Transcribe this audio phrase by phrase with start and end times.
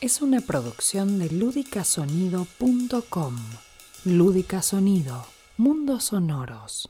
[0.00, 3.36] es una producción de ludicasonido.com.
[4.04, 5.26] Lúdica Sonido,
[5.56, 6.88] mundos sonoros.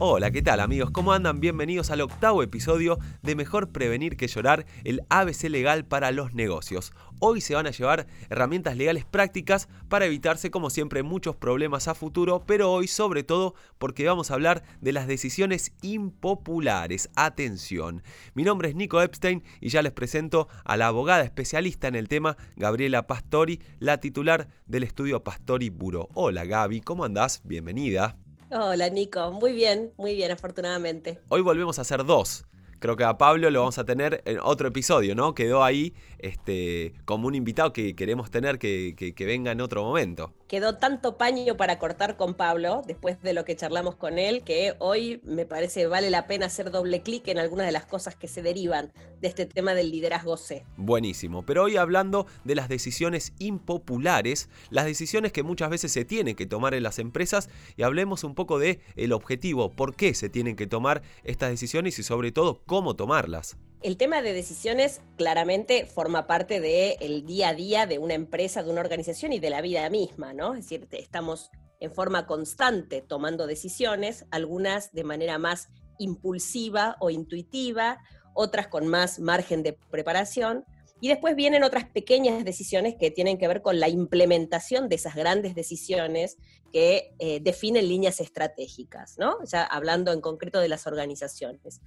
[0.00, 0.90] Hola, ¿qué tal amigos?
[0.90, 1.38] ¿Cómo andan?
[1.38, 6.92] Bienvenidos al octavo episodio de Mejor Prevenir que Llorar, el ABC legal para los negocios.
[7.20, 11.94] Hoy se van a llevar herramientas legales prácticas para evitarse como siempre muchos problemas a
[11.94, 17.08] futuro, pero hoy sobre todo porque vamos a hablar de las decisiones impopulares.
[17.14, 18.02] Atención,
[18.34, 22.08] mi nombre es Nico Epstein y ya les presento a la abogada especialista en el
[22.08, 26.08] tema, Gabriela Pastori, la titular del estudio Pastori Buro.
[26.14, 27.42] Hola Gaby, ¿cómo andás?
[27.44, 28.16] Bienvenida.
[28.56, 31.18] Hola Nico, muy bien, muy bien, afortunadamente.
[31.28, 32.44] Hoy volvemos a hacer dos.
[32.78, 35.34] Creo que a Pablo lo vamos a tener en otro episodio, ¿no?
[35.34, 40.32] Quedó ahí este, como un invitado que queremos tener que, que venga en otro momento
[40.54, 44.74] quedó tanto paño para cortar con Pablo, después de lo que charlamos con él, que
[44.78, 48.28] hoy me parece vale la pena hacer doble clic en algunas de las cosas que
[48.28, 50.64] se derivan de este tema del liderazgo C.
[50.76, 56.36] Buenísimo, pero hoy hablando de las decisiones impopulares, las decisiones que muchas veces se tienen
[56.36, 60.28] que tomar en las empresas y hablemos un poco de el objetivo, por qué se
[60.28, 65.84] tienen que tomar estas decisiones y sobre todo cómo tomarlas el tema de decisiones claramente
[65.84, 69.60] forma parte del día a día de una empresa, de una organización y de la
[69.60, 70.54] vida misma, ¿no?
[70.54, 71.50] Es decir, estamos
[71.80, 77.98] en forma constante tomando decisiones, algunas de manera más impulsiva o intuitiva,
[78.32, 80.64] otras con más margen de preparación,
[80.98, 85.14] y después vienen otras pequeñas decisiones que tienen que ver con la implementación de esas
[85.14, 86.38] grandes decisiones
[86.72, 89.36] que eh, definen líneas estratégicas, ¿no?
[89.44, 91.82] Ya hablando en concreto de las organizaciones.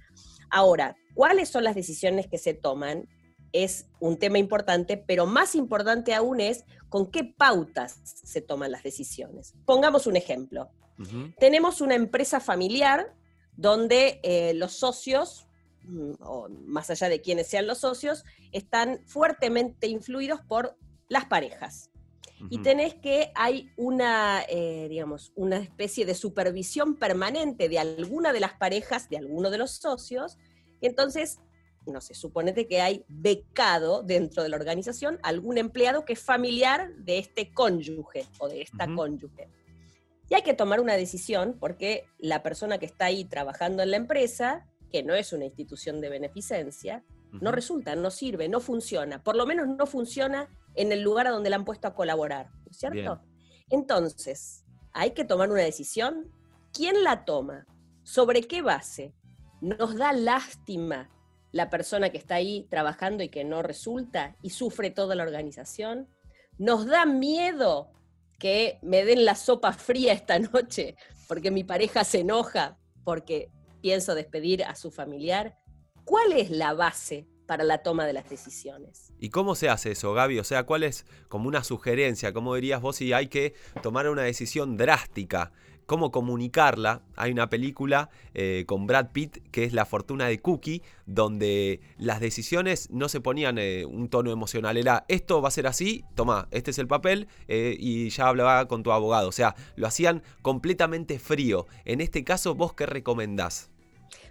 [0.50, 3.08] Ahora, ¿cuáles son las decisiones que se toman?
[3.52, 8.82] Es un tema importante, pero más importante aún es con qué pautas se toman las
[8.82, 9.54] decisiones.
[9.64, 10.70] Pongamos un ejemplo.
[11.38, 13.14] Tenemos una empresa familiar
[13.56, 15.46] donde eh, los socios,
[15.84, 20.76] mm, o más allá de quienes sean los socios, están fuertemente influidos por
[21.08, 21.90] las parejas.
[22.50, 28.40] Y tenés que hay una, eh, digamos, una especie de supervisión permanente de alguna de
[28.40, 30.38] las parejas, de alguno de los socios.
[30.80, 31.40] Y entonces,
[31.86, 36.94] no sé, suponete que hay becado dentro de la organización algún empleado que es familiar
[36.96, 39.48] de este cónyuge o de esta cónyuge.
[40.30, 43.96] Y hay que tomar una decisión porque la persona que está ahí trabajando en la
[43.96, 47.02] empresa, que no es una institución de beneficencia,
[47.32, 49.22] no resulta, no sirve, no funciona.
[49.22, 52.50] Por lo menos no funciona en el lugar a donde la han puesto a colaborar,
[52.70, 53.20] ¿cierto?
[53.68, 56.32] Entonces, hay que tomar una decisión.
[56.72, 57.66] ¿Quién la toma?
[58.02, 59.14] ¿Sobre qué base?
[59.60, 61.10] ¿Nos da lástima
[61.52, 66.08] la persona que está ahí trabajando y que no resulta y sufre toda la organización?
[66.58, 67.90] ¿Nos da miedo
[68.38, 70.96] que me den la sopa fría esta noche
[71.26, 73.50] porque mi pareja se enoja porque
[73.80, 75.56] pienso despedir a su familiar?
[76.04, 79.10] ¿Cuál es la base para la toma de las decisiones.
[79.18, 80.38] ¿Y cómo se hace eso, Gaby?
[80.38, 82.34] O sea, ¿cuál es como una sugerencia?
[82.34, 85.50] ¿Cómo dirías vos si hay que tomar una decisión drástica?
[85.86, 87.00] ¿Cómo comunicarla?
[87.16, 92.20] Hay una película eh, con Brad Pitt que es La fortuna de Cookie, donde las
[92.20, 94.76] decisiones no se ponían eh, un tono emocional.
[94.76, 98.68] Era, esto va a ser así, toma, este es el papel eh, y ya hablaba
[98.68, 99.26] con tu abogado.
[99.26, 101.66] O sea, lo hacían completamente frío.
[101.86, 103.70] En este caso, ¿vos qué recomendás?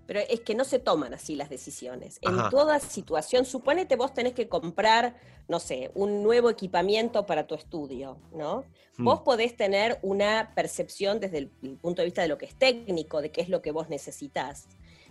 [0.07, 2.17] Pero es que no se toman así las decisiones.
[2.21, 5.17] En toda situación, suponete vos tenés que comprar,
[5.49, 8.63] no sé, un nuevo equipamiento para tu estudio, ¿no?
[8.97, 9.03] Hmm.
[9.03, 11.49] Vos podés tener una percepción desde el,
[11.81, 14.69] punto de vista de lo que es técnico, de qué es lo que vos necesitas.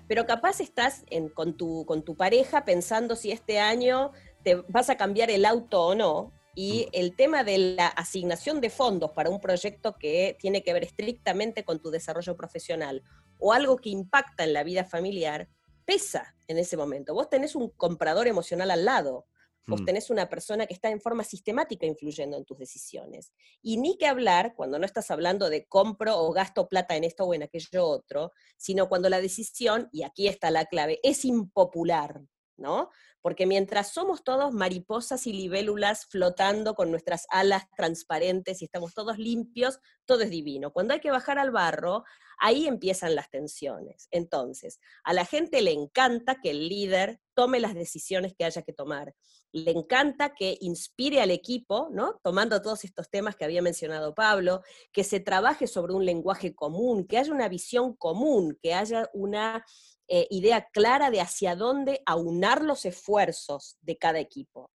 [0.08, 4.96] Pero capaz estás con, tu, con tu pareja pensando si este año te vas a
[4.96, 6.88] cambiar el auto o no, y mm.
[6.92, 11.64] el tema de la asignación de fondos para un proyecto que tiene que ver estrictamente
[11.64, 13.02] con tu desarrollo profesional
[13.38, 15.48] o algo que impacta en la vida familiar,
[15.84, 17.14] pesa en ese momento.
[17.14, 19.26] Vos tenés un comprador emocional al lado.
[19.66, 19.84] Vos mm.
[19.84, 23.32] tenés una persona que está en forma sistemática influyendo en tus decisiones.
[23.62, 27.24] Y ni que hablar cuando no estás hablando de compro o gasto plata en esto
[27.24, 32.22] o en aquello otro, sino cuando la decisión, y aquí está la clave, es impopular.
[32.56, 32.90] ¿No?
[33.22, 39.18] Porque mientras somos todos mariposas y libélulas flotando con nuestras alas transparentes y estamos todos
[39.18, 40.72] limpios, todo es divino.
[40.72, 42.04] Cuando hay que bajar al barro,
[42.38, 44.08] ahí empiezan las tensiones.
[44.10, 48.72] Entonces, a la gente le encanta que el líder tome las decisiones que haya que
[48.72, 49.14] tomar.
[49.52, 52.20] Le encanta que inspire al equipo, ¿no?
[52.22, 54.62] Tomando todos estos temas que había mencionado Pablo,
[54.92, 59.64] que se trabaje sobre un lenguaje común, que haya una visión común, que haya una
[60.08, 64.70] eh, idea clara de hacia dónde aunar los esfuerzos de cada equipo.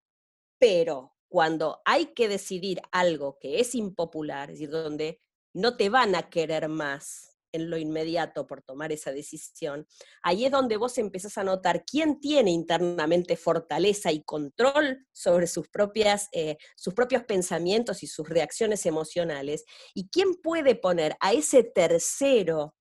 [0.59, 5.21] Pero cuando hay que decidir algo que es impopular, es decir, donde
[5.53, 9.87] no te van a querer más, en lo inmediato por tomar esa decisión,
[10.21, 15.67] ahí es donde vos empezás a notar quién tiene internamente fortaleza y control sobre sus,
[15.69, 21.63] propias, eh, sus propios pensamientos y sus reacciones emocionales, y quién puede poner a ese
[21.63, 22.75] tercero,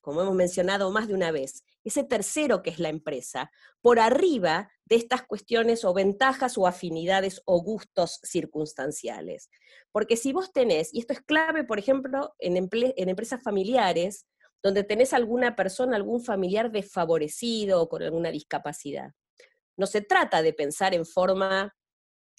[0.00, 3.50] como hemos mencionado más de una vez, ese tercero que es la empresa,
[3.80, 9.50] por arriba de estas cuestiones o ventajas o afinidades o gustos circunstanciales.
[9.92, 14.26] Porque si vos tenés, y esto es clave, por ejemplo, en, empresas familiares,
[14.62, 19.12] donde tenés alguna persona, algún familiar desfavorecido o con alguna discapacidad.
[19.76, 21.74] No se trata de pensar en forma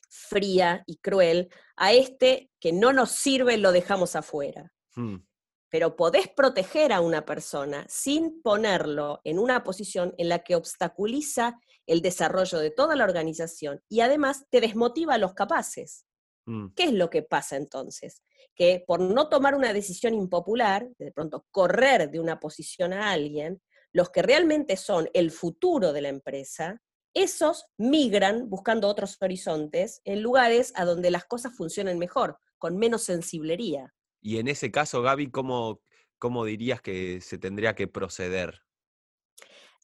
[0.08, 4.72] fría y cruel a este que no nos sirve, lo dejamos afuera.
[4.96, 5.31] Hmm
[5.72, 11.60] pero podés proteger a una persona sin ponerlo en una posición en la que obstaculiza
[11.88, 16.06] el desarrollo de toda la organización y además te desmotiva a los capaces.
[16.46, 16.74] Mm.
[16.76, 18.22] ¿Qué es lo que pasa entonces?
[18.54, 23.62] Que por no tomar una decisión impopular, de pronto correr de una posición a alguien,
[23.94, 26.82] los que realmente son el futuro de la empresa,
[27.14, 33.04] esos migran buscando otros horizontes en lugares a donde las cosas funcionen mejor, con menos
[33.04, 33.94] sensiblería.
[34.22, 35.82] Y en ese caso, Gaby, ¿cómo,
[36.20, 38.62] ¿cómo dirías que se tendría que proceder?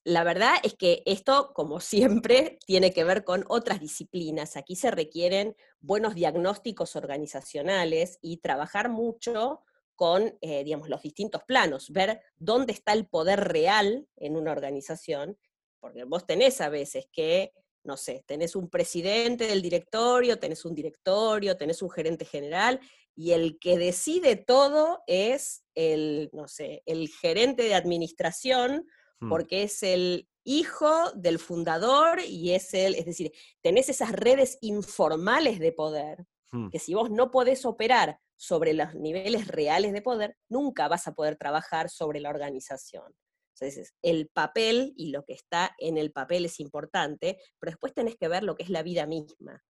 [0.03, 4.55] La verdad es que esto, como siempre, tiene que ver con otras disciplinas.
[4.55, 9.63] Aquí se requieren buenos diagnósticos organizacionales y trabajar mucho
[9.95, 15.37] con, eh, digamos, los distintos planos, ver dónde está el poder real en una organización,
[15.79, 17.51] porque vos tenés a veces que,
[17.83, 22.79] no sé, tenés un presidente del directorio, tenés un directorio, tenés un gerente general,
[23.17, 28.85] y el que decide todo es el, no sé, el gerente de administración,
[29.19, 29.29] hmm.
[29.29, 33.31] porque es el hijo del fundador y es el, es decir,
[33.63, 36.69] tenés esas redes informales de poder, hmm.
[36.69, 41.13] que si vos no podés operar sobre los niveles reales de poder, nunca vas a
[41.15, 43.11] poder trabajar sobre la organización.
[43.59, 48.15] Entonces, el papel y lo que está en el papel es importante, pero después tenés
[48.15, 49.63] que ver lo que es la vida misma.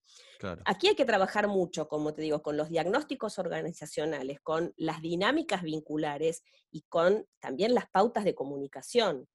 [0.66, 5.64] Aquí hay que trabajar mucho, como te digo, con los diagnósticos organizacionales, con las dinámicas
[5.64, 9.28] vinculares y con también las pautas de comunicación.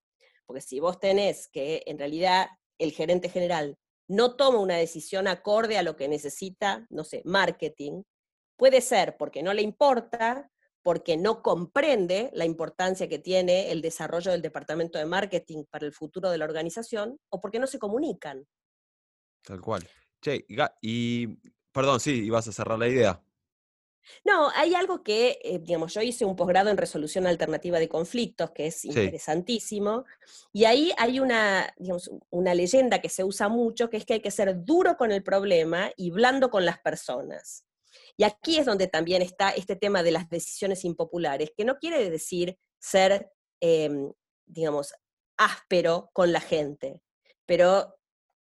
[0.45, 5.79] Porque si vos tenés que en realidad el gerente general no toma una decisión acorde
[5.79, 8.03] a lo que necesita, no sé, marketing,
[8.57, 10.52] puede ser porque no le importa,
[10.83, 15.93] porque no comprende la importancia que tiene el desarrollo del departamento de marketing para el
[15.93, 18.47] futuro de la organización o porque no se comunican.
[19.43, 19.89] Tal cual.
[20.21, 20.45] Che,
[20.81, 21.27] y
[21.73, 23.23] perdón, sí, ibas a cerrar la idea.
[24.25, 28.51] No, hay algo que, eh, digamos, yo hice un posgrado en resolución alternativa de conflictos,
[28.51, 30.05] que es interesantísimo,
[30.53, 34.21] y ahí hay una, digamos, una leyenda que se usa mucho, que es que hay
[34.21, 37.65] que ser duro con el problema y blando con las personas.
[38.17, 42.11] Y aquí es donde también está este tema de las decisiones impopulares, que no quiere
[42.11, 43.31] decir ser,
[43.61, 44.13] em,
[44.47, 44.93] digamos,
[45.37, 47.01] áspero con la gente,
[47.47, 47.97] pero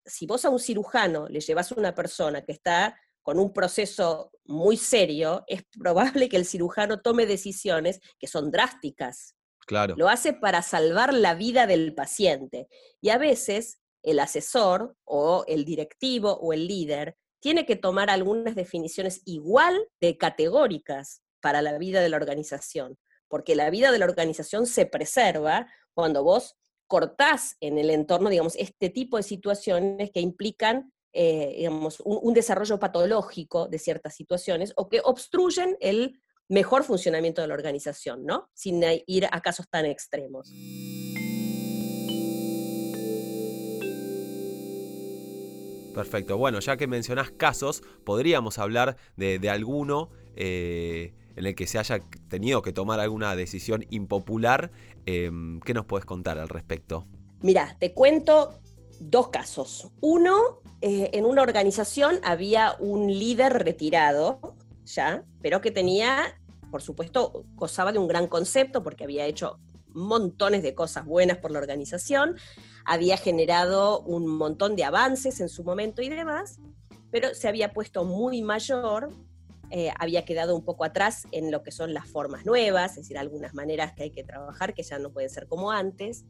[0.06, 4.32] si vos a un cirujano le llevas a una persona que está con un proceso
[4.46, 9.36] muy serio, es probable que el cirujano tome decisiones que son drásticas.
[9.68, 9.96] Claro.
[9.98, 12.68] Lo hace para salvar la vida del paciente.
[13.02, 18.56] Y a veces el asesor o el directivo o el líder tiene que tomar algunas
[18.56, 22.98] definiciones igual de categóricas para la vida de la organización,
[23.28, 26.58] porque la vida de la organización se preserva cuando vos
[26.88, 32.80] cortás en el entorno, digamos, este tipo de situaciones que implican, eh, digamos, un, desarrollo
[32.80, 36.20] patológico de ciertas situaciones o que obstruyen el
[36.50, 38.50] mejor funcionamiento de la organización, ¿no?
[38.56, 40.50] Sin ir a casos tan extremos.
[46.00, 46.38] Perfecto.
[46.38, 52.00] Bueno, ya que mencionás casos, podríamos hablar de, alguno eh, en el que se haya
[52.30, 54.72] tenido que tomar alguna decisión impopular.
[55.06, 57.06] Em, ¿Qué nos puedes contar al respecto?
[57.42, 58.62] Mira, te cuento
[59.02, 59.90] dos casos.
[60.00, 66.40] Uno, eh, en una organización había un líder retirado, ya, pero que tenía,
[66.72, 69.60] por supuesto, gozaba de un gran concepto porque había hecho
[69.94, 72.36] montones de cosas buenas por la organización,
[72.86, 76.60] había generado un montón de avances en su momento y demás,
[77.12, 79.12] pero se había puesto muy mayor,
[79.72, 83.18] eh, había quedado un poco atrás en lo que son las formas nuevas, es decir,
[83.18, 86.26] algunas maneras que hay que trabajar que ya no pueden ser como antes,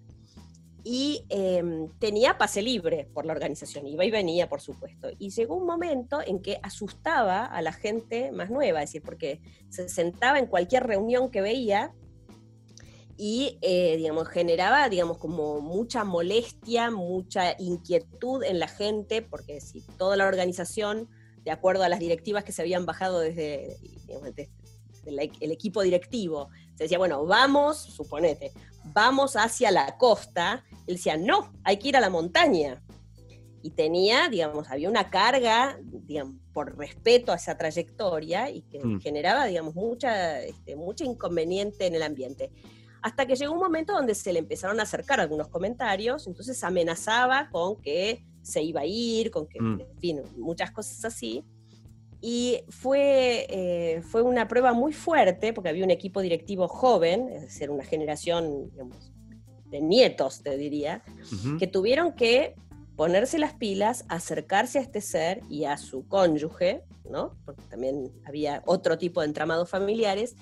[0.83, 5.09] y em, tenía pase libre por la organización, iba y venía, por supuesto.
[5.17, 9.41] Y llegó un momento en que asustaba a la gente más nueva, es decir, porque
[9.69, 11.93] se sentaba en cualquier reunión que veía
[13.21, 19.81] y, eh, digamos, generaba, digamos, como mucha molestia, mucha inquietud en la gente, porque si
[19.97, 21.09] toda la organización,
[21.43, 23.75] de acuerdo a las directivas que se habían bajado desde,
[25.05, 28.53] el equipo directivo se decía, bueno, vamos, suponete,
[28.93, 32.81] vamos hacia la costa, él decía, no, hay que ir a la montaña.
[33.61, 39.01] Y tenía, digamos, había una carga, digamos, por respeto a esa trayectoria y que mm.
[39.01, 42.49] generaba, digamos, mucha, este, mucho inconveniente en el ambiente.
[43.01, 47.49] Hasta que llegó un momento donde se le empezaron a acercar algunos comentarios, entonces amenazaba
[47.49, 49.81] con que se iba a ir, con que, mm.
[49.81, 51.43] en fin, muchas cosas así.
[52.21, 57.41] Y fue, eh, fue una prueba muy fuerte, porque había un equipo directivo joven, es
[57.43, 58.69] decir, una generación
[59.69, 61.03] de nietos, te diría,
[61.59, 62.55] que tuvieron que
[62.97, 67.37] ponerse las pilas, acercarse a este ser y a su cónyuge, ¿no?
[67.45, 70.35] porque también había otro tipo de entramados familiares,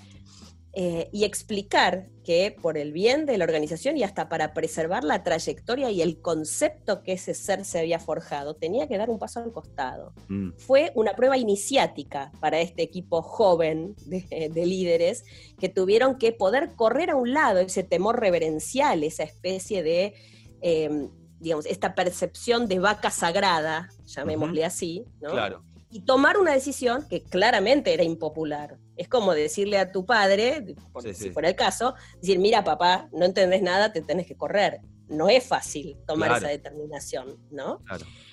[0.73, 5.23] eh, y explicar que por el bien de la organización y hasta para preservar la
[5.23, 9.39] trayectoria y el concepto que ese ser se había forjado, tenía que dar un paso
[9.39, 10.13] al costado.
[10.27, 10.51] Mm.
[10.57, 15.23] Fue una prueba iniciática para este equipo joven de, líderes
[15.57, 20.13] que tuvieron que poder correr a un lado ese temor reverencial, esa especie de...
[20.61, 21.09] Em,
[21.39, 25.29] digamos, esta percepción de vaca sagrada, llamémosle así, ¿no?
[25.29, 28.77] Claro y tomar una decisión que claramente era impopular.
[28.97, 30.75] Es como decirle a tu padre,
[31.13, 34.81] si fuera el caso, decir, mira papá, no entendés nada, te tenés que correr.
[35.07, 37.81] No es fácil tomar esa determinación, ¿no?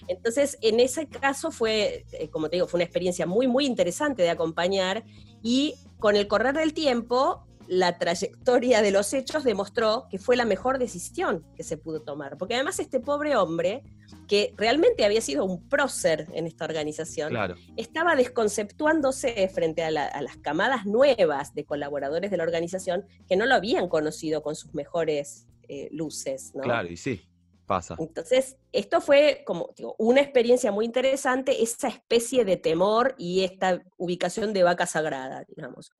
[0.08, 4.22] Entonces, en ese caso fue, eh, como te digo, fue una experiencia muy, muy interesante
[4.22, 5.04] de acompañar
[5.42, 10.44] y con el correr del tiempo la trayectoria de los hechos demostró que fue la
[10.44, 12.36] mejor decisión que se pudo tomar.
[12.36, 13.82] Porque además este pobre hombre,
[14.34, 17.32] que realmente había sido un prócer en esta organización,
[17.76, 23.54] estaba desconceptuándose frente a, las camadas nuevas de colaboradores de la organización que no lo
[23.54, 26.50] habían conocido con sus mejores eh, luces.
[26.60, 27.28] Claro, y sí.
[27.64, 27.94] Pasa.
[28.00, 34.52] Entonces, esto fue como una experiencia muy interesante, esa especie de temor y esta ubicación
[34.52, 35.92] de vaca sagrada, digamos.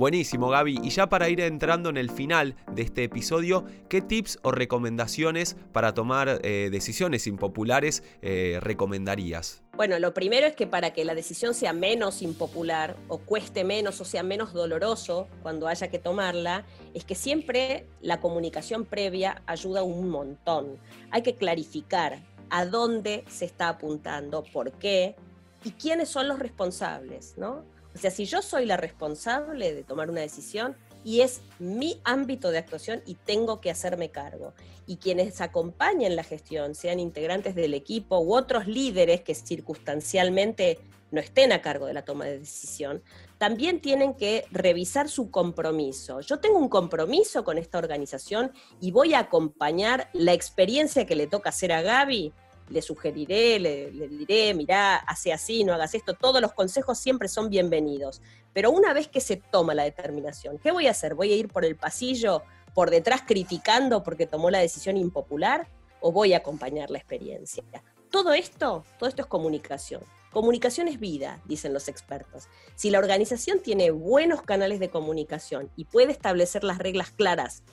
[0.00, 0.80] Buenísimo, Gaby.
[0.82, 5.58] Y ya para ir entrando en el final de este episodio, ¿qué tips o recomendaciones
[5.74, 9.62] para tomar eh, decisiones impopulares eh, recomendarías?
[9.76, 14.00] Bueno, lo primero es que para que la decisión sea menos impopular o cueste menos
[14.00, 16.64] o sea menos doloroso cuando haya que tomarla,
[16.94, 20.78] es que siempre la comunicación previa ayuda un montón.
[21.10, 25.14] Hay que clarificar a dónde se está apuntando, por qué
[25.62, 27.79] y quiénes son los responsables, ¿no?
[27.94, 32.50] O sea, si yo soy la responsable de tomar una decisión y es mi ámbito
[32.50, 34.52] de actuación y tengo que hacerme cargo.
[34.86, 40.78] Y quienes acompañen la gestión, sean integrantes del equipo u otros líderes que circunstancialmente
[41.10, 43.02] no estén a cargo de la toma de decisión,
[43.38, 46.20] también tienen que revisar su compromiso.
[46.20, 51.26] Yo tengo un compromiso con esta organización y voy a acompañar la experiencia que le
[51.26, 52.32] toca hacer a Gaby
[52.70, 57.50] le sugeriré, le, diré, mirá, hace así, no hagas esto, todos los consejos siempre son
[57.50, 58.22] bienvenidos.
[58.52, 61.14] Pero una vez que se toma la determinación, ¿qué voy a hacer?
[61.14, 62.42] ¿Voy a ir por el pasillo,
[62.74, 65.68] por detrás criticando porque tomó la decisión impopular
[66.00, 67.64] o voy a acompañar la experiencia?
[68.10, 70.02] Todo esto, todo esto es comunicación.
[70.32, 72.48] Comunicación es vida, dicen los expertos.
[72.76, 77.64] Si la organización tiene buenos canales de comunicación y puede establecer las reglas claras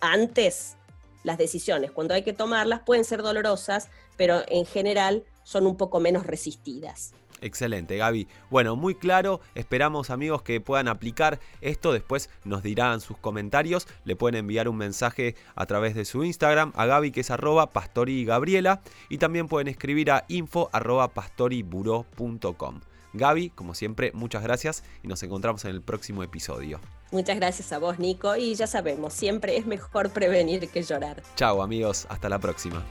[0.00, 0.76] antes,
[1.24, 5.98] las decisiones, cuando hay que tomarlas, pueden ser dolorosas, pero en general son un poco
[5.98, 7.14] menos resistidas.
[7.40, 8.26] Excelente, Gaby.
[8.48, 9.40] Bueno, muy claro.
[9.54, 11.92] Esperamos, amigos, que puedan aplicar esto.
[11.92, 13.86] Después nos dirán sus comentarios.
[14.04, 17.70] Le pueden enviar un mensaje a través de su Instagram a Gaby, que es arroba
[17.70, 18.80] pastorigabriela.
[19.10, 21.12] Y también pueden escribir a info arroba.
[23.14, 26.80] Gaby, como siempre, muchas gracias y nos encontramos en el próximo episodio.
[27.12, 28.36] Muchas gracias a vos, Nico.
[28.36, 31.22] Y ya sabemos, siempre es mejor prevenir que llorar.
[31.36, 32.06] Chao, amigos.
[32.10, 32.84] Hasta la próxima.